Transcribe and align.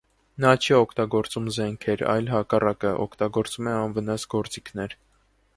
Նա 0.45 0.53
չի 0.61 0.71
օգտագործում 0.77 1.51
զենքեր, 1.57 2.03
այլ 2.15 2.31
հակառակը՝ 2.37 2.97
օգտագործում 3.07 3.71
է 3.73 3.77
անվնաս 3.85 4.29
գործիքներ։ 4.37 5.01